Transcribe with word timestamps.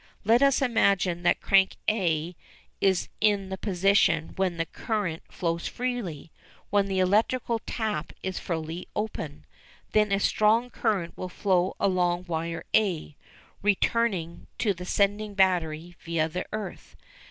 Let 0.23 0.41
us 0.41 0.63
imagine 0.63 1.21
that 1.21 1.41
crank 1.41 1.75
a 1.87 2.35
is 2.79 3.07
in 3.19 3.49
the 3.49 3.57
position 3.59 4.29
when 4.35 4.57
the 4.57 4.65
current 4.65 5.21
flows 5.31 5.67
freely 5.67 6.31
when 6.71 6.87
the 6.87 6.97
electrical 6.97 7.59
"tap" 7.67 8.11
is 8.23 8.39
fully 8.39 8.87
open; 8.95 9.45
then 9.91 10.11
a 10.11 10.19
strong 10.19 10.71
current 10.71 11.15
will 11.15 11.29
flow 11.29 11.75
along 11.79 12.25
wire 12.27 12.63
a, 12.75 13.15
returning 13.61 14.47
to 14.57 14.73
the 14.73 14.85
sending 14.85 15.35
battery 15.35 15.95
via 16.03 16.27
the 16.27 16.47
earth. 16.51 16.95